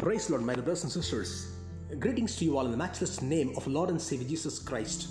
Praise 0.00 0.30
Lord, 0.30 0.42
my 0.42 0.54
brothers 0.54 0.82
and 0.82 0.90
sisters. 0.90 1.52
Greetings 1.98 2.34
to 2.36 2.46
you 2.46 2.56
all 2.56 2.64
in 2.64 2.70
the 2.70 2.76
matchless 2.78 3.20
name 3.20 3.52
of 3.54 3.66
Lord 3.66 3.90
and 3.90 4.00
Savior 4.00 4.26
Jesus 4.26 4.58
Christ. 4.58 5.10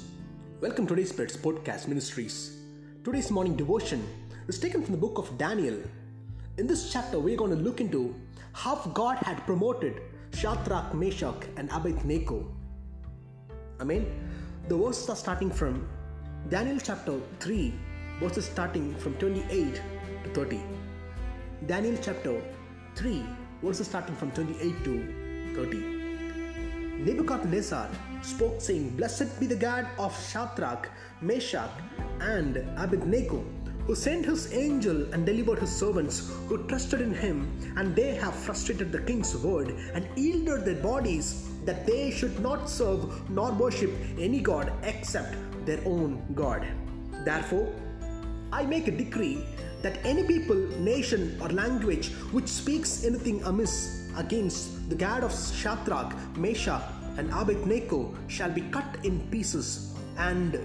Welcome 0.62 0.88
to 0.88 0.96
today's 0.96 1.12
Spirit's 1.12 1.38
Podcast 1.38 1.88
Ministries. 1.88 2.58
Today's 3.04 3.30
morning 3.30 3.56
devotion 3.56 4.04
is 4.48 4.58
taken 4.58 4.82
from 4.82 4.96
the 4.96 5.00
book 5.00 5.20
of 5.20 5.38
Daniel. 5.38 5.78
In 6.58 6.66
this 6.66 6.92
chapter, 6.92 7.20
we're 7.20 7.38
going 7.38 7.56
to 7.56 7.64
look 7.64 7.82
into 7.82 8.16
how 8.54 8.78
God 8.96 9.18
had 9.18 9.46
promoted 9.46 10.02
Shadrach, 10.34 10.96
Meshach, 10.96 11.44
and 11.56 11.70
Abednego. 11.72 12.52
Amen. 13.80 14.08
The 14.70 14.76
verses 14.76 15.08
are 15.08 15.16
starting 15.16 15.52
from 15.52 15.88
Daniel 16.50 16.80
chapter 16.84 17.20
3, 17.42 17.76
verses 18.20 18.46
starting 18.46 18.96
from 18.96 19.14
28 19.20 19.82
to 20.24 20.30
30. 20.32 20.60
Daniel 21.68 21.96
chapter 22.02 22.42
3, 22.96 23.24
verses 23.62 23.88
starting 23.88 24.16
from 24.16 24.32
28 24.32 24.84
to 24.84 25.54
30. 25.56 26.00
Nebuchadnezzar 27.06 27.90
spoke, 28.22 28.60
saying, 28.60 28.90
Blessed 28.98 29.40
be 29.40 29.46
the 29.46 29.56
God 29.56 29.88
of 29.98 30.14
Shadrach, 30.30 30.90
Meshach, 31.22 31.72
and 32.20 32.58
Abednego, 32.78 33.44
who 33.86 33.96
sent 33.96 34.26
his 34.26 34.54
angel 34.54 35.14
and 35.14 35.26
delivered 35.26 35.60
his 35.60 35.76
servants 35.76 36.30
who 36.48 36.68
trusted 36.68 37.02
in 37.02 37.14
him, 37.14 37.48
and 37.78 37.96
they 37.96 38.16
have 38.16 38.36
frustrated 38.36 38.92
the 38.92 39.00
king's 39.00 39.36
word 39.38 39.70
and 39.94 40.08
yielded 40.16 40.66
their 40.66 40.82
bodies 40.84 41.50
that 41.66 41.86
they 41.86 42.12
should 42.12 42.40
not 42.40 42.70
serve 42.70 43.30
nor 43.30 43.52
worship 43.52 43.92
any 44.18 44.40
god 44.40 44.72
except 44.84 45.36
their 45.66 45.82
own 45.86 46.22
God. 46.36 46.68
Therefore, 47.26 47.74
I 48.52 48.66
make 48.66 48.88
a 48.88 48.92
decree 48.92 49.46
that 49.82 50.04
any 50.06 50.24
people, 50.24 50.56
nation, 50.80 51.38
or 51.42 51.50
language 51.50 52.12
which 52.32 52.48
speaks 52.48 53.06
anything 53.06 53.42
amiss 53.44 54.10
against 54.18 54.90
the 54.90 54.96
God 54.96 55.24
of 55.24 55.34
Shadrach, 55.34 56.14
Meshach, 56.38 56.84
and 57.18 57.32
Abednego 57.32 58.14
shall 58.28 58.52
be 58.52 58.62
cut 58.62 58.98
in 59.04 59.22
pieces, 59.30 59.94
and 60.18 60.60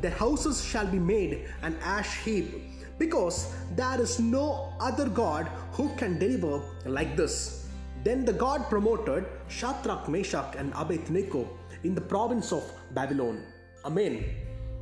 their 0.00 0.12
houses 0.12 0.64
shall 0.64 0.86
be 0.86 0.98
made 0.98 1.48
an 1.62 1.76
ash 1.82 2.18
heap, 2.24 2.62
because 2.98 3.54
there 3.76 4.00
is 4.00 4.18
no 4.18 4.72
other 4.80 5.08
God 5.08 5.46
who 5.72 5.88
can 5.96 6.18
deliver 6.18 6.60
like 6.84 7.16
this. 7.16 7.68
Then 8.04 8.24
the 8.24 8.32
God 8.32 8.68
promoted 8.68 9.26
Shadrach, 9.48 10.08
Meshach, 10.08 10.54
and 10.56 10.72
Abednego 10.74 11.48
in 11.84 11.94
the 11.94 12.00
province 12.00 12.52
of 12.52 12.64
Babylon. 12.92 13.42
Amen. 13.84 14.24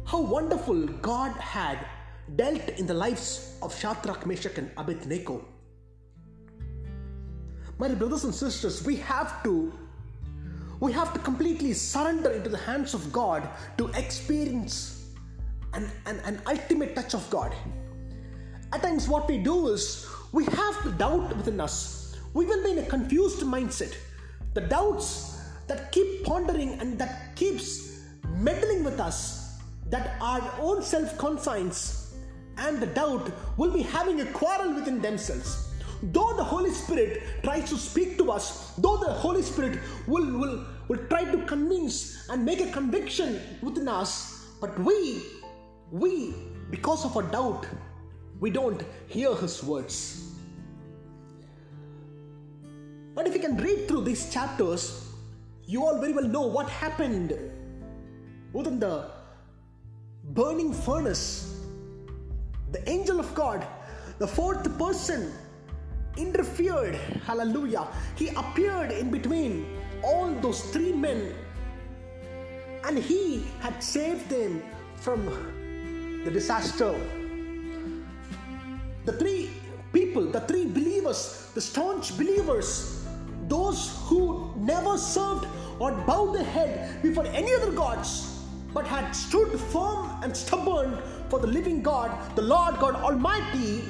How 0.05 0.20
wonderful 0.20 0.86
God 0.86 1.32
had 1.32 1.78
dealt 2.34 2.69
in 2.70 2.86
the 2.86 2.94
lives 2.94 3.56
of 3.62 3.78
Shadrach, 3.78 4.27
Meshach, 4.27 4.58
and 4.58 4.70
Abednego. 4.77 5.44
My 7.78 7.88
brothers 7.88 8.24
and 8.24 8.34
sisters, 8.34 8.84
we 8.84 8.96
have 8.96 9.42
to 9.44 9.72
we 10.80 10.92
have 10.92 11.14
to 11.14 11.19
completely 11.20 11.72
surrender 11.72 12.30
into 12.30 12.50
the 12.50 12.58
hands 12.58 12.92
of 12.92 13.10
God 13.10 13.48
to 13.78 13.88
experience 13.94 15.06
an, 15.72 15.91
an, 16.04 16.20
an 16.27 16.42
ultimate 16.47 16.94
touch 16.94 17.14
of 17.14 17.28
God. 17.30 17.54
At 18.72 18.82
times, 18.82 19.08
what 19.08 19.27
we 19.27 19.38
do 19.38 19.69
is 19.69 20.06
we 20.32 20.44
have 20.44 20.84
the 20.84 20.92
doubt 20.92 21.34
within 21.34 21.60
us. 21.60 22.16
We 22.34 22.44
will 22.44 22.62
be 22.62 22.72
in 22.72 22.78
a 22.78 22.86
confused 22.86 23.41
mindset. 23.41 23.97
The 24.52 24.60
doubts 24.62 25.41
that 25.66 25.92
keep 25.92 26.24
pondering 26.24 26.78
and 26.80 26.98
that 26.98 27.34
keeps 27.36 28.02
meddling 28.36 28.84
with 28.84 29.00
us, 29.00 29.58
that 29.88 30.16
our 30.20 30.42
own 30.60 30.82
self 30.82 31.16
confines 31.16 32.05
and 32.58 32.80
the 32.80 32.86
doubt 32.86 33.30
will 33.56 33.72
be 33.72 33.82
having 33.82 34.20
a 34.20 34.26
quarrel 34.26 34.74
within 34.74 35.00
themselves. 35.00 35.68
Though 36.02 36.34
the 36.36 36.44
Holy 36.44 36.70
Spirit 36.70 37.22
tries 37.42 37.68
to 37.70 37.76
speak 37.76 38.18
to 38.18 38.30
us, 38.30 38.74
though 38.76 38.98
the 38.98 39.12
Holy 39.12 39.42
Spirit 39.42 39.78
will, 40.06 40.38
will, 40.38 40.66
will 40.88 40.98
try 41.08 41.25
to 41.25 41.38
convince 41.47 42.28
and 42.28 42.44
make 42.44 42.60
a 42.60 42.70
conviction 42.70 43.41
within 43.62 43.88
us, 43.88 44.47
but 44.60 44.78
we, 44.81 45.22
we, 45.91 46.34
because 46.70 47.04
of 47.04 47.16
our 47.16 47.22
doubt, 47.22 47.66
we 48.41 48.50
don't 48.50 48.82
hear 49.06 49.34
His 49.34 49.62
words. 49.64 50.34
But 53.14 53.26
if 53.26 53.34
you 53.34 53.41
can 53.41 53.56
read 53.56 53.88
through 53.88 54.04
these 54.04 54.31
chapters, 54.31 55.06
you 55.64 55.82
all 55.82 55.98
very 55.98 56.12
well 56.12 56.28
know 56.28 56.42
what 56.42 56.69
happened 56.69 57.32
within 58.52 58.78
the 58.78 59.10
burning 60.25 60.72
furnace 60.72 61.56
the 62.76 62.91
angel 62.91 63.19
of 63.19 63.34
God, 63.34 63.66
the 64.19 64.26
fourth 64.26 64.66
person, 64.78 65.32
interfered. 66.19 66.94
Hallelujah. 67.25 67.88
He 68.16 68.28
appeared 68.28 68.91
in 68.92 69.10
between 69.10 69.66
all 70.04 70.31
those 70.44 70.60
three 70.72 70.92
men 70.92 71.32
and 72.84 72.98
he 72.98 73.47
had 73.60 73.82
saved 73.82 74.28
them 74.28 74.62
from 74.97 75.25
the 76.25 76.31
disaster. 76.31 76.94
The 79.06 79.12
three 79.12 79.50
people, 79.93 80.26
the 80.31 80.41
three 80.41 80.66
believers, 80.66 81.50
the 81.54 81.60
staunch 81.60 82.16
believers, 82.19 83.06
those 83.48 83.97
who 84.04 84.53
never 84.58 84.98
served 84.98 85.47
or 85.78 85.93
bowed 85.93 86.34
their 86.34 86.44
head 86.44 87.03
before 87.03 87.26
any 87.28 87.54
other 87.54 87.72
gods 87.72 88.37
but 88.75 88.87
had 88.87 89.12
stood 89.12 89.58
firm 89.72 90.22
and 90.22 90.37
stubborn 90.37 90.98
for 91.28 91.38
the 91.38 91.47
living 91.47 91.82
God, 91.82 92.10
the 92.37 92.42
Lord 92.42 92.78
God 92.78 92.94
Almighty, 92.94 93.82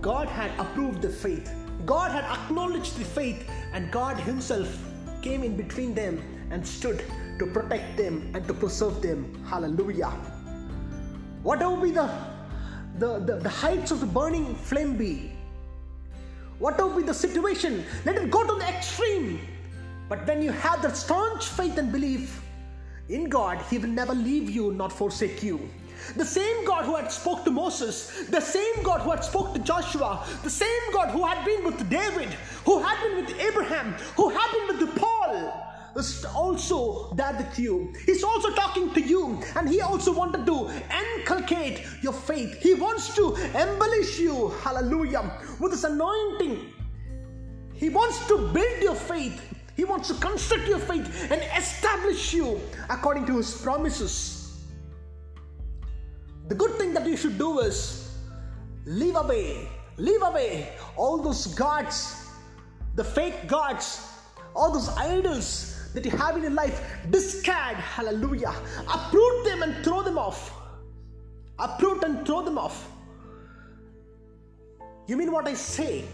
God 0.00 0.28
had 0.28 0.50
approved 0.58 1.02
the 1.02 1.08
faith. 1.08 1.54
God 1.84 2.10
had 2.10 2.24
acknowledged 2.24 2.98
the 2.98 3.04
faith, 3.04 3.48
and 3.72 3.90
God 3.90 4.16
Himself 4.18 4.78
came 5.20 5.42
in 5.42 5.56
between 5.56 5.94
them 5.94 6.22
and 6.50 6.66
stood 6.66 7.04
to 7.38 7.46
protect 7.46 7.96
them 7.96 8.30
and 8.34 8.46
to 8.46 8.54
preserve 8.54 9.00
them. 9.02 9.44
Hallelujah. 9.48 10.10
Whatever 11.42 11.76
be 11.76 11.90
the, 11.90 12.10
the, 12.98 13.18
the, 13.18 13.36
the 13.36 13.48
heights 13.48 13.90
of 13.90 14.00
the 14.00 14.06
burning 14.06 14.54
flame 14.54 14.96
be, 14.96 15.32
whatever 16.58 17.00
be 17.00 17.02
the 17.02 17.14
situation, 17.14 17.84
let 18.04 18.16
it 18.16 18.30
go 18.30 18.46
to 18.46 18.54
the 18.58 18.68
extreme. 18.68 19.40
But 20.08 20.26
when 20.26 20.42
you 20.42 20.52
have 20.52 20.82
that 20.82 20.96
staunch 20.96 21.46
faith 21.46 21.78
and 21.78 21.90
belief, 21.90 22.42
in 23.08 23.28
God, 23.28 23.62
He 23.70 23.78
will 23.78 23.88
never 23.88 24.14
leave 24.14 24.50
you 24.50 24.72
nor 24.72 24.90
forsake 24.90 25.42
you. 25.42 25.68
The 26.16 26.24
same 26.24 26.64
God 26.64 26.84
who 26.84 26.96
had 26.96 27.12
spoke 27.12 27.44
to 27.44 27.50
Moses, 27.50 28.26
the 28.28 28.40
same 28.40 28.82
God 28.82 29.02
who 29.02 29.10
had 29.10 29.24
spoke 29.24 29.54
to 29.54 29.60
Joshua, 29.60 30.26
the 30.42 30.50
same 30.50 30.92
God 30.92 31.10
who 31.10 31.24
had 31.24 31.44
been 31.44 31.64
with 31.64 31.88
David, 31.88 32.28
who 32.64 32.82
had 32.82 33.00
been 33.02 33.24
with 33.24 33.40
Abraham, 33.40 33.92
who 34.16 34.28
had 34.30 34.50
been 34.52 34.78
with 34.78 34.96
Paul, 34.96 35.52
is 35.96 36.24
also 36.24 37.12
there 37.14 37.34
with 37.34 37.58
you. 37.58 37.92
He's 38.06 38.24
also 38.24 38.50
talking 38.50 38.92
to 38.94 39.00
you, 39.00 39.40
and 39.56 39.68
he 39.68 39.80
also 39.80 40.12
wanted 40.12 40.46
to 40.46 40.70
inculcate 41.18 41.86
your 42.02 42.14
faith. 42.14 42.60
He 42.60 42.74
wants 42.74 43.14
to 43.16 43.34
embellish 43.36 44.18
you, 44.18 44.48
hallelujah, 44.62 45.38
with 45.60 45.72
his 45.72 45.84
anointing. 45.84 46.72
He 47.74 47.88
wants 47.88 48.26
to 48.28 48.38
build 48.52 48.82
your 48.82 48.94
faith. 48.94 49.40
He 49.82 49.86
wants 49.86 50.06
to 50.06 50.14
construct 50.14 50.68
your 50.68 50.78
faith 50.78 51.28
and 51.32 51.42
establish 51.58 52.32
you 52.32 52.60
according 52.88 53.26
to 53.26 53.38
His 53.38 53.60
promises. 53.60 54.62
The 56.46 56.54
good 56.54 56.76
thing 56.78 56.94
that 56.94 57.04
you 57.04 57.16
should 57.16 57.36
do 57.36 57.58
is 57.58 58.16
leave 58.86 59.16
away, 59.16 59.68
leave 59.96 60.22
away 60.22 60.68
all 60.96 61.20
those 61.20 61.48
gods, 61.48 62.28
the 62.94 63.02
fake 63.02 63.48
gods, 63.48 64.06
all 64.54 64.70
those 64.72 64.88
idols 64.90 65.90
that 65.94 66.04
you 66.04 66.12
have 66.12 66.36
in 66.36 66.44
your 66.44 66.52
life. 66.52 66.80
Discard, 67.10 67.74
hallelujah. 67.74 68.54
Uproot 68.88 69.44
them 69.44 69.64
and 69.64 69.84
throw 69.84 70.00
them 70.02 70.16
off. 70.16 70.52
Uproot 71.58 72.04
and 72.04 72.24
throw 72.24 72.42
them 72.42 72.56
off. 72.56 72.88
You 75.08 75.16
mean 75.16 75.32
what 75.32 75.48
I 75.48 75.54
say? 75.54 76.04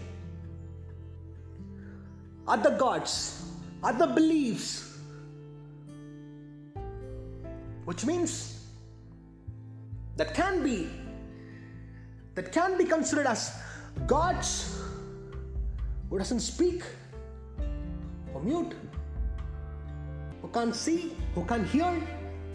Other 2.47 2.75
gods, 2.75 3.48
other 3.83 4.07
beliefs, 4.07 4.97
which 7.85 8.05
means 8.05 8.65
that 10.17 10.33
can 10.33 10.63
be 10.63 10.89
that 12.35 12.51
can 12.51 12.77
be 12.77 12.85
considered 12.85 13.25
as 13.25 13.53
gods 14.05 14.81
who 16.09 16.17
doesn't 16.17 16.41
speak 16.41 16.83
or 18.33 18.41
mute 18.41 18.73
who 20.41 20.47
can't 20.49 20.75
see 20.75 21.15
who 21.35 21.43
can't 21.45 21.67
hear 21.67 21.91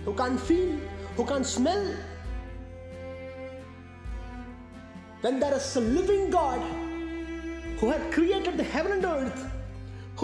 who 0.04 0.14
can't 0.14 0.40
feel 0.40 0.78
who 1.16 1.24
can't 1.24 1.46
smell. 1.46 1.94
When 5.20 5.40
there 5.40 5.54
is 5.54 5.76
a 5.76 5.80
living 5.80 6.30
god 6.30 6.60
who 7.78 7.90
had 7.90 8.12
created 8.12 8.58
the 8.58 8.64
heaven 8.64 8.92
and 8.92 9.04
earth 9.04 9.53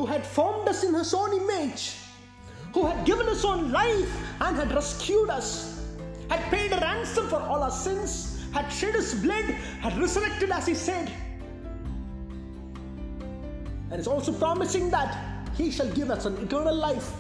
who 0.00 0.06
had 0.06 0.24
formed 0.24 0.66
us 0.66 0.82
in 0.82 0.94
his 0.94 1.12
own 1.12 1.30
image, 1.42 1.96
who 2.72 2.86
had 2.86 3.04
given 3.04 3.28
us 3.28 3.44
own 3.44 3.70
life 3.70 4.10
and 4.40 4.56
had 4.56 4.72
rescued 4.72 5.28
us, 5.28 5.84
had 6.30 6.40
paid 6.50 6.72
a 6.72 6.76
ransom 6.76 7.28
for 7.28 7.36
all 7.36 7.62
our 7.62 7.70
sins, 7.70 8.42
had 8.50 8.66
shed 8.72 8.94
his 8.94 9.14
blood, 9.16 9.44
had 9.84 9.94
resurrected 9.98 10.50
as 10.50 10.66
he 10.66 10.74
said. 10.74 11.12
And 13.90 13.98
it's 13.98 14.06
also 14.06 14.32
promising 14.32 14.88
that 14.90 15.50
He 15.58 15.70
shall 15.70 15.90
give 15.90 16.10
us 16.10 16.24
an 16.24 16.38
eternal 16.38 16.74
life 16.74 17.12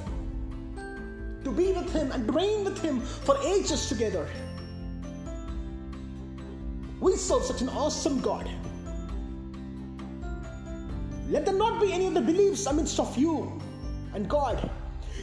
to 1.44 1.52
be 1.52 1.72
with 1.72 1.92
Him 1.92 2.12
and 2.12 2.34
reign 2.34 2.64
with 2.64 2.80
Him 2.80 3.00
for 3.00 3.36
ages 3.44 3.90
together. 3.90 4.26
We 6.98 7.16
serve 7.16 7.42
such 7.42 7.60
an 7.60 7.68
awesome 7.68 8.20
God. 8.20 8.48
Let 11.30 11.46
there 11.46 11.54
not 11.54 11.80
be 11.80 11.92
any 11.92 12.06
of 12.08 12.14
the 12.14 12.20
beliefs 12.20 12.66
amidst 12.66 12.98
of 12.98 13.16
you 13.16 13.60
and 14.14 14.28
God. 14.28 14.68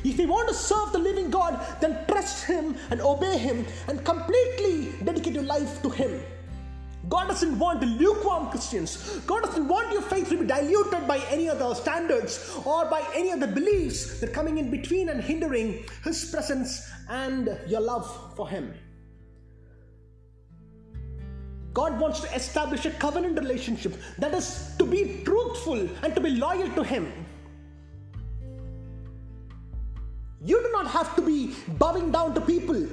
If 0.06 0.18
you 0.18 0.27
want 0.27 0.48
to 0.48 0.54
serve 0.54 0.94
the 0.94 1.00
living 1.00 1.30
God, 1.30 1.59
then 1.81 2.06
trust 2.07 2.45
Him 2.45 2.75
and 2.92 3.01
obey 3.01 3.38
Him 3.38 3.65
and 3.89 4.04
completely 4.06 4.94
dedicate 5.04 5.33
your 5.33 5.44
life 5.44 5.81
to 5.81 5.89
Him. 5.89 6.21
God 7.09 7.27
doesn't 7.27 7.59
want 7.59 7.81
lukewarm 7.81 8.50
Christians. 8.50 9.19
God 9.27 9.44
doesn't 9.44 9.68
want 9.68 9.92
your 9.92 10.01
faith 10.01 10.30
to 10.30 10.38
be 10.38 10.45
diluted 10.45 11.07
by 11.07 11.18
any 11.30 11.50
other 11.50 11.75
standards 11.75 12.57
or 12.63 12.86
by 12.86 13.04
any 13.13 13.31
other 13.31 13.48
beliefs 13.48 14.21
that 14.21 14.33
coming 14.33 14.57
in 14.57 14.71
between 14.71 15.09
and 15.09 15.21
hindering 15.21 15.83
His 16.06 16.31
presence 16.31 16.89
and 17.09 17.57
your 17.68 17.81
love 17.81 18.33
for 18.36 18.48
Him. 18.48 18.74
God 21.77 22.00
wants 22.00 22.21
to 22.21 22.35
establish 22.35 22.85
a 22.88 22.89
covenant 22.89 23.38
relationship 23.38 23.94
that 24.18 24.33
is 24.33 24.71
to 24.79 24.85
be 24.94 25.21
truthful 25.24 25.88
and 26.01 26.15
to 26.15 26.19
be 26.19 26.31
loyal 26.31 26.69
to 26.77 26.83
Him. 26.83 27.06
You 30.44 30.59
do 30.63 30.71
not 30.71 30.88
have 30.88 31.15
to 31.18 31.21
be 31.21 31.53
bowing 31.83 32.12
down 32.12 32.33
to 32.33 32.41
people. 32.41 32.88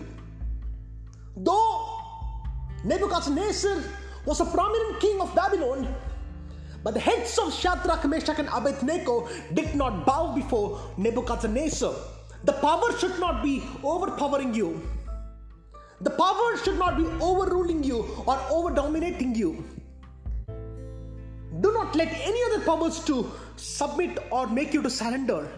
Though 1.35 1.97
Nebuchadnezzar 2.85 3.79
was 4.27 4.41
a 4.41 4.45
prominent 4.45 5.01
king 5.01 5.19
of 5.19 5.35
Babylon, 5.35 5.89
but 6.83 6.93
the 6.93 7.01
heads 7.01 7.39
of 7.39 7.55
Shadrach, 7.55 8.05
Meshach, 8.05 8.39
and 8.39 8.51
Abednego 8.53 9.29
did 9.55 9.75
not 9.75 10.05
bow 10.05 10.35
before 10.35 10.79
Nebuchadnezzar. 10.99 11.95
The 12.45 12.53
power 12.53 12.93
should 12.99 13.19
not 13.19 13.43
be 13.43 13.63
overpowering 13.83 14.53
you. 14.53 14.83
The 16.05 16.11
power 16.11 16.57
should 16.63 16.79
not 16.79 16.97
be 16.97 17.05
overruling 17.21 17.83
you 17.83 17.99
or 18.27 18.39
over 18.51 18.71
dominating 18.75 19.35
you. 19.35 19.65
Do 21.61 21.73
not 21.73 21.97
let 21.97 22.09
any 22.09 22.41
other 22.51 22.65
powers 22.65 23.03
to 23.07 23.31
submit 23.57 24.19
or 24.31 24.47
make 24.47 24.73
you 24.73 24.83
to 24.83 24.91
surrender. 24.91 25.49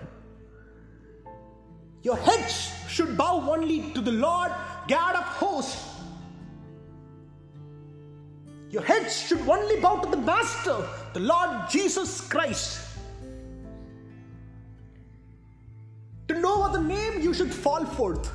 Your 2.02 2.16
heads 2.16 2.72
should 2.88 3.16
bow 3.18 3.34
only 3.50 3.92
to 3.92 4.00
the 4.00 4.12
Lord 4.12 4.52
God 4.88 5.16
of 5.16 5.24
hosts 5.24 5.96
your 8.76 8.82
heads 8.82 9.20
should 9.26 9.48
only 9.48 9.80
bow 9.80 10.00
to 10.00 10.10
the 10.10 10.16
Master, 10.16 10.76
the 11.14 11.20
Lord 11.20 11.70
Jesus 11.70 12.20
Christ. 12.20 12.80
To 16.28 16.38
know 16.38 16.58
what 16.58 16.72
the 16.72 16.82
name 16.82 17.22
you 17.22 17.32
should 17.32 17.54
fall 17.54 17.84
forth. 17.84 18.28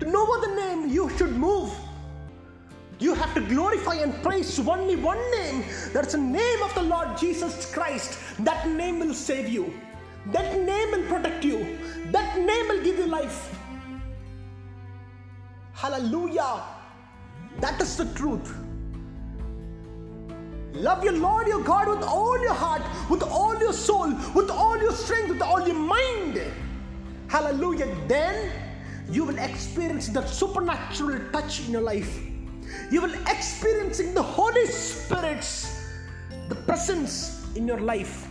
To 0.00 0.10
know 0.10 0.24
what 0.24 0.48
the 0.48 0.54
name 0.54 0.88
you 0.88 1.08
should 1.16 1.32
move. 1.36 1.72
You 2.98 3.14
have 3.14 3.34
to 3.34 3.40
glorify 3.40 3.94
and 3.96 4.14
praise 4.22 4.58
only 4.58 4.96
one 4.96 5.18
name. 5.32 5.64
That's 5.92 6.12
the 6.12 6.18
name 6.18 6.62
of 6.62 6.74
the 6.74 6.82
Lord 6.82 7.16
Jesus 7.18 7.72
Christ. 7.72 8.18
That 8.40 8.68
name 8.68 9.00
will 9.00 9.14
save 9.14 9.48
you. 9.48 9.72
That 10.26 10.60
name 10.60 10.90
will 10.92 11.06
protect 11.08 11.44
you. 11.44 11.78
That 12.12 12.38
name 12.38 12.68
will 12.68 12.82
give 12.82 12.98
you 12.98 13.06
life. 13.06 13.58
Hallelujah. 15.72 16.62
That 17.60 17.80
is 17.80 17.96
the 17.96 18.06
truth. 18.14 18.54
Love 20.72 21.04
your 21.04 21.12
Lord 21.12 21.46
your 21.46 21.62
God 21.62 21.88
with 21.88 22.02
all 22.02 22.40
your 22.40 22.54
heart, 22.54 22.82
with 23.08 23.22
all 23.22 23.58
your 23.60 23.72
soul, 23.72 24.12
with 24.34 24.50
all 24.50 24.76
your 24.76 24.92
strength, 24.92 25.28
with 25.28 25.42
all 25.42 25.66
your 25.66 25.76
mind. 25.76 26.42
Hallelujah. 27.28 27.94
Then 28.08 28.50
you 29.10 29.24
will 29.24 29.38
experience 29.38 30.08
that 30.08 30.28
supernatural 30.28 31.20
touch 31.32 31.66
in 31.66 31.72
your 31.72 31.82
life. 31.82 32.20
You 32.90 33.02
will 33.02 33.14
experiencing 33.28 34.14
the 34.14 34.22
Holy 34.22 34.66
Spirit's 34.66 35.84
the 36.48 36.54
presence 36.54 37.46
in 37.56 37.66
your 37.66 37.80
life. 37.80 38.28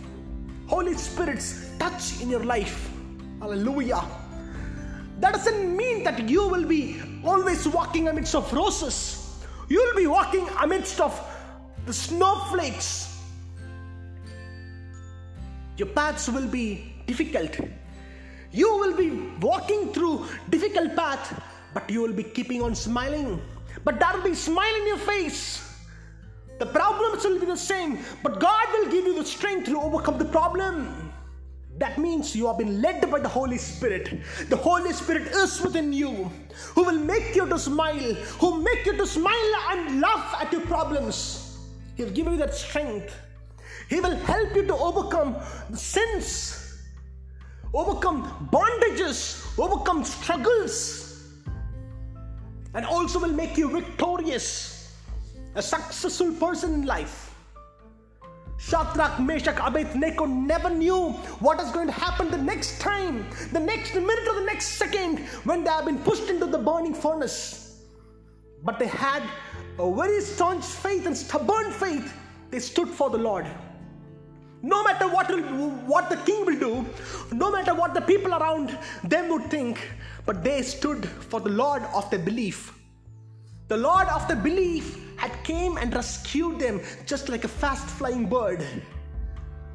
Holy 0.66 0.94
Spirit's 0.94 1.70
touch 1.78 2.20
in 2.20 2.30
your 2.30 2.44
life. 2.44 2.90
Hallelujah. 3.40 4.02
That 5.20 5.34
doesn't 5.34 5.76
mean 5.76 6.04
that 6.04 6.28
you 6.28 6.46
will 6.48 6.66
be 6.66 7.00
always 7.24 7.66
walking 7.68 8.08
amidst 8.08 8.34
of 8.34 8.52
roses. 8.52 9.44
You 9.68 9.78
will 9.78 9.96
be 9.96 10.06
walking 10.06 10.48
amidst 10.60 11.00
of 11.00 11.18
the 11.86 11.92
snowflakes. 11.92 13.18
Your 15.76 15.88
paths 15.88 16.28
will 16.28 16.46
be 16.46 16.94
difficult. 17.06 17.56
You 18.54 18.70
will 18.78 18.96
be 18.96 19.10
walking 19.40 19.92
through 19.92 20.26
difficult 20.48 20.94
path, 20.94 21.42
but 21.74 21.90
you 21.90 22.00
will 22.00 22.12
be 22.12 22.22
keeping 22.22 22.62
on 22.62 22.76
smiling. 22.76 23.42
But 23.82 23.98
there 23.98 24.12
will 24.14 24.22
be 24.22 24.34
smile 24.34 24.74
in 24.76 24.86
your 24.86 24.98
face. 24.98 25.60
The 26.60 26.66
problems 26.66 27.24
will 27.24 27.40
be 27.40 27.46
the 27.46 27.56
same, 27.56 27.98
but 28.22 28.38
God 28.38 28.66
will 28.72 28.88
give 28.92 29.06
you 29.06 29.14
the 29.18 29.24
strength 29.24 29.66
to 29.66 29.80
overcome 29.80 30.18
the 30.18 30.24
problem. 30.24 31.10
That 31.78 31.98
means 31.98 32.36
you 32.36 32.46
have 32.46 32.58
been 32.58 32.80
led 32.80 33.10
by 33.10 33.18
the 33.18 33.28
Holy 33.28 33.58
Spirit. 33.58 34.20
The 34.48 34.56
Holy 34.56 34.92
Spirit 34.92 35.26
is 35.32 35.60
within 35.60 35.92
you, 35.92 36.30
who 36.76 36.84
will 36.84 37.00
make 37.00 37.34
you 37.34 37.48
to 37.48 37.58
smile, 37.58 38.14
who 38.38 38.62
make 38.62 38.86
you 38.86 38.96
to 38.96 39.04
smile 39.04 39.54
and 39.70 40.00
laugh 40.00 40.40
at 40.40 40.52
your 40.52 40.60
problems. 40.60 41.58
He'll 41.96 42.10
give 42.10 42.26
you 42.26 42.36
that 42.36 42.54
strength. 42.54 43.12
He 43.88 43.98
will 44.00 44.14
help 44.14 44.54
you 44.54 44.64
to 44.68 44.76
overcome 44.76 45.34
the 45.70 45.76
sins, 45.76 46.63
overcome 47.74 48.48
bondages, 48.52 49.44
overcome 49.58 50.04
struggles, 50.04 51.22
and 52.74 52.86
also 52.86 53.18
will 53.18 53.32
make 53.32 53.56
you 53.56 53.70
victorious, 53.70 54.96
a 55.56 55.62
successful 55.62 56.32
person 56.32 56.74
in 56.74 56.86
life. 56.86 57.34
Shadrach, 58.56 59.20
Meshach, 59.20 59.58
Abednego 59.60 60.24
never 60.24 60.70
knew 60.70 61.10
what 61.40 61.60
is 61.60 61.70
going 61.72 61.88
to 61.88 61.92
happen 61.92 62.30
the 62.30 62.38
next 62.38 62.80
time, 62.80 63.26
the 63.52 63.60
next 63.60 63.94
minute 63.94 64.28
or 64.28 64.34
the 64.40 64.46
next 64.46 64.66
second 64.78 65.18
when 65.44 65.64
they 65.64 65.70
have 65.70 65.84
been 65.84 65.98
pushed 65.98 66.30
into 66.30 66.46
the 66.46 66.58
burning 66.58 66.94
furnace. 66.94 67.82
But 68.62 68.78
they 68.78 68.86
had 68.86 69.22
a 69.78 69.94
very 69.94 70.20
staunch 70.20 70.64
faith 70.64 71.06
and 71.06 71.16
stubborn 71.16 71.72
faith. 71.72 72.14
They 72.50 72.60
stood 72.60 72.88
for 72.88 73.10
the 73.10 73.18
Lord. 73.18 73.46
No 74.64 74.82
matter 74.82 75.06
what, 75.08 75.28
what 75.86 76.08
the 76.08 76.16
king 76.24 76.46
will 76.46 76.58
do, 76.58 76.86
no 77.32 77.52
matter 77.52 77.74
what 77.74 77.92
the 77.92 78.00
people 78.00 78.32
around 78.32 78.78
them 79.04 79.28
would 79.28 79.50
think, 79.50 79.78
but 80.24 80.42
they 80.42 80.62
stood 80.62 81.04
for 81.04 81.38
the 81.38 81.50
Lord 81.50 81.82
of 81.94 82.08
their 82.08 82.18
belief. 82.18 82.72
The 83.68 83.76
Lord 83.76 84.08
of 84.08 84.26
the 84.26 84.36
belief 84.36 84.98
had 85.18 85.32
came 85.44 85.76
and 85.76 85.94
rescued 85.94 86.58
them 86.58 86.80
just 87.04 87.28
like 87.28 87.44
a 87.44 87.48
fast 87.48 87.86
flying 87.86 88.26
bird. 88.26 88.64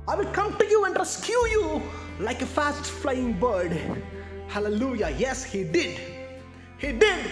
I 0.07 0.15
will 0.15 0.31
come 0.33 0.57
to 0.57 0.65
you 0.65 0.85
and 0.85 0.95
rescue 0.95 1.37
you 1.51 1.83
like 2.19 2.41
a 2.41 2.47
fast 2.47 2.85
flying 2.85 3.33
bird. 3.33 3.79
Hallelujah. 4.47 5.13
Yes, 5.19 5.43
he 5.43 5.65
did. 5.65 5.99
He 6.79 6.93
did. 6.93 7.31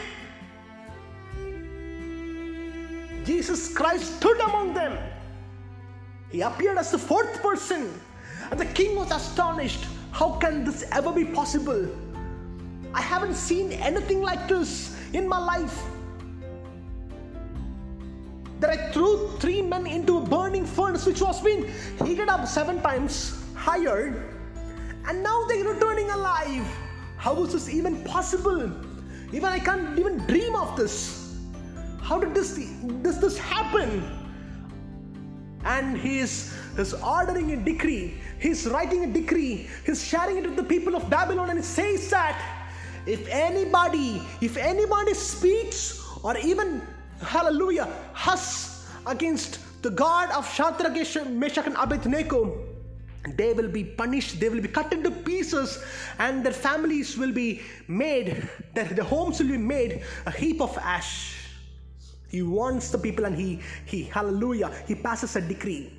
Jesus 3.26 3.74
Christ 3.74 4.18
stood 4.18 4.40
among 4.42 4.76
them. 4.76 4.96
He 6.30 6.42
appeared 6.42 6.78
as 6.78 6.92
the 6.92 6.98
fourth 6.98 7.42
person. 7.42 8.00
And 8.52 8.60
the 8.60 8.66
king 8.66 8.96
was 8.96 9.12
astonished. 9.12 9.86
How 10.12 10.32
can 10.32 10.64
this 10.64 10.84
ever 10.92 11.12
be 11.12 11.26
possible? 11.26 11.88
I 12.94 13.02
haven't 13.02 13.36
seen 13.36 13.72
anything 13.74 14.22
like 14.22 14.48
this 14.48 14.98
in 15.14 15.28
my 15.28 15.38
life 15.38 15.84
that 18.60 18.72
I 18.72 18.92
threw 18.92 19.30
three 19.38 19.62
men 19.62 19.86
into 19.86 20.18
a 20.18 20.22
burning 20.22 20.66
furnace 20.66 21.06
which 21.06 21.22
was 21.22 21.42
being 21.42 21.72
heated 22.04 22.28
up 22.28 22.48
seven 22.48 22.82
times 22.82 23.44
higher, 23.54 24.34
and 25.08 25.22
now 25.22 25.46
they're 25.48 25.64
returning 25.64 26.10
alive. 26.10 26.66
How 27.18 27.44
is 27.44 27.54
this 27.54 27.70
even 27.70 28.04
possible? 28.04 28.72
Even 29.32 29.46
I 29.46 29.60
can't 29.60 29.98
even 30.00 30.18
dream 30.26 30.56
of 30.56 30.76
this. 30.76 31.38
How 32.02 32.20
did 32.20 32.34
this 32.34 32.58
does 33.04 33.20
this 33.20 33.38
happen? 33.38 34.27
And 35.64 35.98
he 35.98 36.20
is, 36.20 36.54
is 36.78 36.94
ordering 36.94 37.52
a 37.52 37.58
decree. 37.58 38.16
He's 38.40 38.68
writing 38.68 39.04
a 39.04 39.08
decree. 39.14 39.70
He's 39.86 40.04
sharing 40.04 40.38
it 40.38 40.44
with 40.44 40.56
the 40.56 40.64
people 40.64 40.96
of 40.96 41.10
Babylon, 41.10 41.50
and 41.50 41.60
he 41.60 41.66
says 41.66 42.10
that 42.12 42.40
if 43.06 43.28
anybody, 43.30 44.22
if 44.42 44.58
anybody 44.58 45.14
speaks 45.14 46.04
or 46.24 46.38
even 46.38 46.82
hallelujah, 47.22 47.88
huss 48.14 48.88
against 49.06 49.60
the 49.82 49.90
God 49.90 50.30
of 50.32 50.52
Shadrach, 50.54 50.94
Meshach, 51.30 51.66
and 51.66 51.76
Abednego, 51.78 52.64
they 53.36 53.54
will 53.54 53.70
be 53.70 53.84
punished, 53.84 54.40
they 54.40 54.50
will 54.50 54.62
be 54.62 54.68
cut 54.68 54.92
into 54.94 55.12
pieces, 55.12 55.84
and 56.20 56.46
their 56.46 56.54
families 56.54 57.18
will 57.18 57.32
be 57.32 57.62
made, 57.88 58.48
their, 58.74 58.86
their 58.86 59.06
homes 59.06 59.40
will 59.40 59.50
be 59.50 59.58
made 59.58 60.04
a 60.26 60.32
heap 60.32 60.62
of 60.62 60.78
ash. 60.78 61.47
He 62.28 62.42
warns 62.42 62.92
the 62.92 62.98
people 62.98 63.26
and 63.26 63.36
he, 63.36 63.62
he, 63.86 64.04
hallelujah, 64.04 64.72
he 64.86 64.96
passes 64.96 65.36
a 65.36 65.42
decree. 65.42 65.94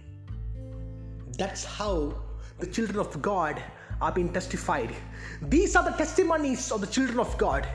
That's 1.38 1.64
how 1.64 2.14
the 2.58 2.66
children 2.66 2.98
of 2.98 3.22
God 3.22 3.62
are 4.00 4.12
being 4.12 4.32
testified. 4.32 4.94
These 5.42 5.74
are 5.76 5.84
the 5.84 5.96
testimonies 5.96 6.70
of 6.70 6.80
the 6.80 6.86
children 6.86 7.18
of 7.18 7.36
God. 7.38 7.66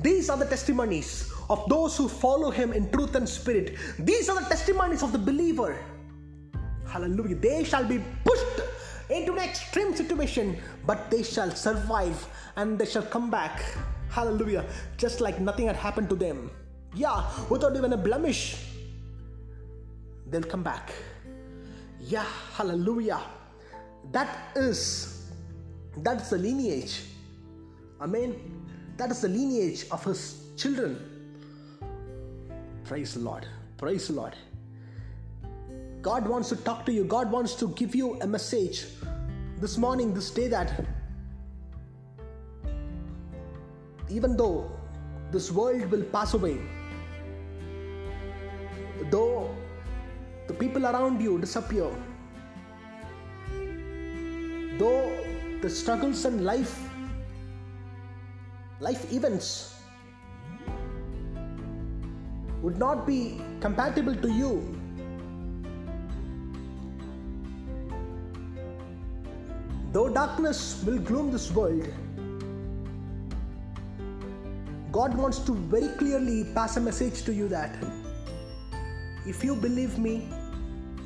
These 0.00 0.28
are 0.30 0.36
the 0.36 0.46
testimonies 0.46 1.32
of 1.48 1.66
those 1.68 1.96
who 1.96 2.08
follow 2.08 2.50
Him 2.50 2.72
in 2.72 2.90
truth 2.90 3.14
and 3.14 3.28
spirit. 3.28 3.76
These 3.98 4.28
are 4.28 4.40
the 4.40 4.48
testimonies 4.48 5.02
of 5.02 5.12
the 5.12 5.18
believer. 5.18 5.76
Hallelujah. 6.86 7.36
They 7.36 7.64
shall 7.64 7.84
be 7.84 8.02
pushed 8.24 8.60
into 9.08 9.32
an 9.32 9.38
extreme 9.38 9.94
situation, 9.94 10.58
but 10.86 11.10
they 11.10 11.22
shall 11.22 11.50
survive 11.50 12.26
and 12.56 12.78
they 12.78 12.86
shall 12.86 13.02
come 13.02 13.30
back. 13.30 13.62
Hallelujah. 14.08 14.64
Just 14.96 15.20
like 15.20 15.40
nothing 15.40 15.66
had 15.66 15.76
happened 15.76 16.08
to 16.10 16.16
them. 16.16 16.50
Yeah, 16.94 17.24
without 17.48 17.76
even 17.76 17.92
a 17.92 17.96
blemish, 17.96 18.56
they'll 20.26 20.42
come 20.42 20.62
back. 20.62 20.92
Yeah, 22.00 22.26
hallelujah. 22.54 23.20
That 24.12 24.52
is 24.56 25.30
that's 25.98 26.30
the 26.30 26.38
lineage. 26.38 27.02
Amen. 28.00 28.36
That 28.96 29.10
is 29.10 29.20
the 29.20 29.28
lineage 29.28 29.86
of 29.90 30.04
his 30.04 30.44
children. 30.56 30.98
Praise 32.84 33.14
the 33.14 33.20
Lord. 33.20 33.46
Praise 33.76 34.08
the 34.08 34.14
Lord. 34.14 34.34
God 36.02 36.26
wants 36.26 36.48
to 36.48 36.56
talk 36.56 36.86
to 36.86 36.92
you. 36.92 37.04
God 37.04 37.30
wants 37.30 37.54
to 37.56 37.68
give 37.68 37.94
you 37.94 38.18
a 38.20 38.26
message 38.26 38.86
this 39.58 39.76
morning, 39.76 40.14
this 40.14 40.30
day 40.30 40.48
that 40.48 40.84
even 44.08 44.36
though 44.36 44.70
this 45.30 45.52
world 45.52 45.90
will 45.90 46.02
pass 46.04 46.34
away, 46.34 46.58
though 49.08 49.54
the 50.48 50.54
people 50.54 50.86
around 50.86 51.20
you 51.20 51.38
disappear, 51.38 51.88
though 54.78 55.16
the 55.62 55.70
struggles 55.70 56.24
and 56.24 56.44
life 56.44 56.78
life 58.80 59.12
events 59.12 59.74
would 62.62 62.78
not 62.78 63.06
be 63.06 63.40
compatible 63.60 64.14
to 64.14 64.30
you. 64.30 64.52
Though 69.92 70.08
darkness 70.08 70.82
will 70.84 70.98
gloom 70.98 71.32
this 71.32 71.50
world 71.50 71.86
god 74.92 75.16
wants 75.16 75.38
to 75.38 75.54
very 75.72 75.88
clearly 75.98 76.44
pass 76.54 76.76
a 76.76 76.80
message 76.80 77.22
to 77.22 77.32
you 77.32 77.46
that 77.48 77.76
if 79.26 79.44
you 79.44 79.54
believe 79.54 79.98
me 79.98 80.28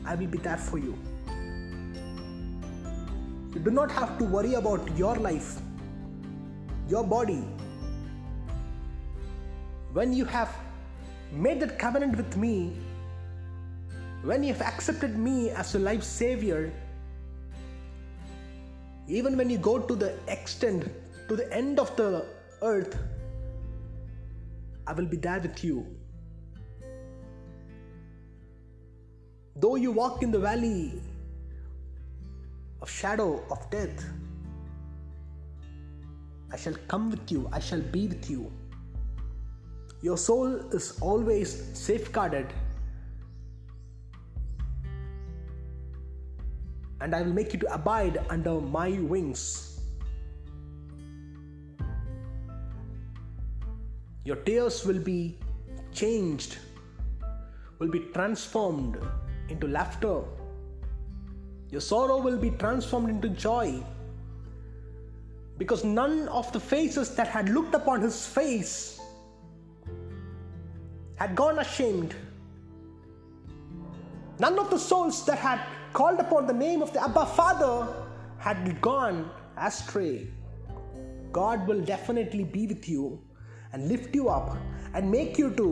i 0.04 0.14
will 0.14 0.26
be 0.26 0.38
there 0.38 0.56
for 0.56 0.78
you 0.78 0.96
you 3.54 3.60
do 3.60 3.70
not 3.70 3.90
have 3.92 4.18
to 4.18 4.24
worry 4.24 4.54
about 4.54 4.96
your 4.98 5.14
life, 5.14 5.60
your 6.88 7.04
body. 7.04 7.44
When 9.92 10.12
you 10.12 10.24
have 10.24 10.52
made 11.30 11.60
that 11.60 11.78
covenant 11.78 12.16
with 12.16 12.36
me, 12.36 12.72
when 14.24 14.42
you 14.42 14.52
have 14.52 14.62
accepted 14.62 15.16
me 15.16 15.50
as 15.50 15.72
your 15.72 15.82
life 15.84 16.02
savior, 16.02 16.72
even 19.06 19.36
when 19.36 19.48
you 19.48 19.58
go 19.58 19.78
to 19.78 19.94
the 19.94 20.18
extent, 20.26 20.90
to 21.28 21.36
the 21.36 21.52
end 21.54 21.78
of 21.78 21.94
the 21.94 22.26
earth, 22.60 22.98
I 24.88 24.94
will 24.94 25.06
be 25.06 25.16
there 25.16 25.38
with 25.38 25.62
you. 25.62 25.86
Though 29.56 29.76
you 29.76 29.92
walk 29.92 30.22
in 30.22 30.30
the 30.30 30.38
valley 30.38 31.00
of 32.82 32.90
shadow 32.90 33.42
of 33.50 33.70
death. 33.70 34.04
I 36.52 36.56
shall 36.56 36.74
come 36.88 37.10
with 37.10 37.32
you, 37.32 37.48
I 37.52 37.58
shall 37.58 37.80
be 37.80 38.08
with 38.08 38.28
you. 38.28 38.52
Your 40.02 40.18
soul 40.18 40.56
is 40.78 40.98
always 41.00 41.54
safeguarded, 41.72 42.52
and 47.00 47.14
I 47.14 47.22
will 47.22 47.32
make 47.32 47.54
you 47.54 47.58
to 47.60 47.72
abide 47.72 48.20
under 48.28 48.60
my 48.60 48.90
wings. 49.14 49.80
Your 54.24 54.36
tears 54.36 54.84
will 54.84 54.98
be 54.98 55.38
changed, 55.92 56.58
will 57.78 57.90
be 57.90 58.00
transformed 58.12 58.98
into 59.48 59.68
laughter 59.68 60.22
your 61.74 61.80
sorrow 61.80 62.18
will 62.18 62.36
be 62.38 62.50
transformed 62.50 63.08
into 63.10 63.28
joy. 63.30 63.82
Because 65.58 65.82
none 65.82 66.28
of 66.28 66.52
the 66.52 66.60
faces 66.60 67.16
that 67.16 67.26
had 67.26 67.48
looked 67.48 67.74
upon 67.74 68.00
his 68.00 68.24
face 68.24 69.00
had 71.16 71.34
gone 71.34 71.58
ashamed. 71.58 72.14
None 74.38 74.56
of 74.56 74.70
the 74.70 74.78
souls 74.78 75.26
that 75.26 75.38
had 75.38 75.60
called 75.92 76.20
upon 76.20 76.46
the 76.46 76.52
name 76.52 76.80
of 76.80 76.92
the 76.92 77.02
Abba 77.02 77.26
Father 77.26 77.92
had 78.38 78.80
gone 78.80 79.28
astray. 79.56 80.28
God 81.32 81.66
will 81.66 81.80
definitely 81.80 82.44
be 82.44 82.68
with 82.68 82.88
you 82.88 83.20
and 83.72 83.88
lift 83.88 84.14
you 84.14 84.28
up 84.28 84.56
and 84.94 85.10
make 85.10 85.38
you 85.38 85.50
to 85.56 85.68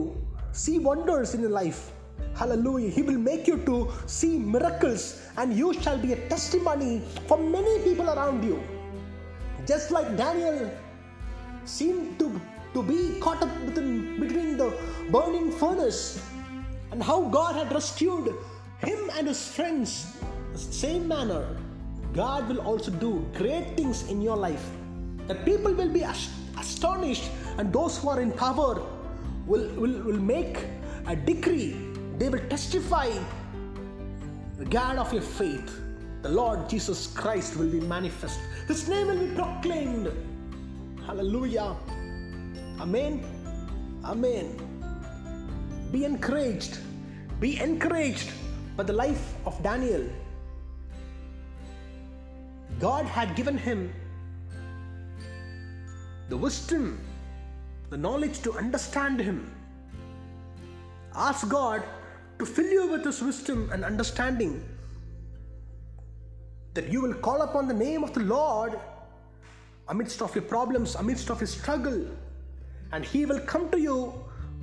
see 0.51 0.79
wonders 0.79 1.33
in 1.33 1.39
your 1.39 1.55
life 1.61 1.92
Hallelujah. 2.35 2.89
He 2.89 3.01
will 3.01 3.17
make 3.17 3.47
you 3.47 3.57
to 3.65 3.91
see 4.07 4.39
miracles 4.39 5.21
and 5.37 5.53
you 5.53 5.73
shall 5.81 5.97
be 5.97 6.13
a 6.13 6.29
testimony 6.29 7.01
for 7.27 7.37
many 7.37 7.79
people 7.83 8.09
around 8.09 8.43
you. 8.43 8.61
Just 9.67 9.91
like 9.91 10.17
Daniel 10.17 10.69
seemed 11.65 12.19
to, 12.19 12.41
to 12.73 12.83
be 12.83 13.19
caught 13.19 13.41
up 13.41 13.53
within, 13.61 14.19
between 14.19 14.57
the 14.57 14.73
burning 15.11 15.51
furnace 15.51 16.21
and 16.91 17.01
how 17.01 17.21
God 17.29 17.55
had 17.55 17.71
rescued 17.71 18.33
him 18.79 19.09
and 19.13 19.27
his 19.27 19.47
friends. 19.47 20.17
The 20.53 20.59
same 20.59 21.07
manner, 21.07 21.55
God 22.13 22.49
will 22.49 22.59
also 22.59 22.91
do 22.91 23.25
great 23.35 23.77
things 23.77 24.09
in 24.09 24.21
your 24.21 24.37
life. 24.37 24.69
That 25.27 25.45
people 25.45 25.73
will 25.73 25.89
be 25.89 26.03
astonished 26.59 27.29
and 27.57 27.71
those 27.71 27.97
who 27.97 28.09
are 28.09 28.21
in 28.21 28.31
power 28.31 28.81
will, 29.45 29.67
will, 29.75 30.01
will 30.03 30.19
make 30.19 30.57
a 31.07 31.15
decree 31.15 31.92
they 32.23 32.29
will 32.29 32.47
testify 32.47 33.09
the 34.57 34.63
God 34.63 34.95
of 34.97 35.11
your 35.11 35.21
faith, 35.21 35.81
the 36.21 36.29
Lord 36.29 36.69
Jesus 36.69 37.07
Christ, 37.07 37.57
will 37.57 37.67
be 37.69 37.81
manifest. 37.81 38.39
His 38.65 38.87
name 38.87 39.07
will 39.07 39.17
be 39.17 39.35
proclaimed. 39.35 40.09
Hallelujah. 41.05 41.75
Amen. 42.79 43.25
Amen. 44.05 44.55
Be 45.91 46.05
encouraged. 46.05 46.77
Be 47.41 47.59
encouraged 47.59 48.31
by 48.77 48.83
the 48.83 48.93
life 48.93 49.33
of 49.45 49.61
Daniel. 49.61 50.07
God 52.79 53.05
had 53.05 53.35
given 53.35 53.57
him 53.57 53.93
the 56.29 56.37
wisdom, 56.37 57.01
the 57.89 57.97
knowledge 57.97 58.39
to 58.43 58.53
understand 58.53 59.19
him. 59.19 59.53
Ask 61.13 61.49
God 61.49 61.83
to 62.39 62.45
fill 62.45 62.69
you 62.69 62.87
with 62.87 63.05
His 63.05 63.21
wisdom 63.21 63.69
and 63.71 63.83
understanding, 63.83 64.63
that 66.73 66.89
you 66.89 67.01
will 67.01 67.13
call 67.13 67.41
upon 67.41 67.67
the 67.67 67.73
name 67.73 68.03
of 68.03 68.13
the 68.13 68.21
Lord 68.21 68.79
amidst 69.89 70.21
of 70.21 70.33
your 70.35 70.43
problems, 70.43 70.95
amidst 70.95 71.29
of 71.29 71.39
your 71.39 71.47
struggle, 71.47 72.07
and 72.91 73.05
He 73.05 73.25
will 73.25 73.39
come 73.39 73.69
to 73.71 73.79
you 73.79 74.13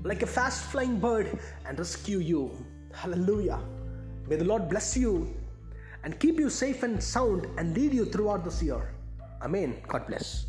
like 0.02 0.22
a 0.22 0.26
fast 0.26 0.64
flying 0.66 0.98
bird 0.98 1.38
and 1.66 1.78
rescue 1.78 2.18
you. 2.18 2.50
Hallelujah. 2.92 3.60
May 4.28 4.36
the 4.36 4.44
Lord 4.44 4.68
bless 4.68 4.96
you 4.96 5.34
and 6.04 6.18
keep 6.18 6.38
you 6.38 6.50
safe 6.50 6.82
and 6.82 7.02
sound 7.02 7.46
and 7.58 7.76
lead 7.76 7.92
you 7.92 8.04
throughout 8.06 8.44
this 8.44 8.62
year. 8.62 8.94
Amen. 9.42 9.82
God 9.88 10.06
bless. 10.06 10.46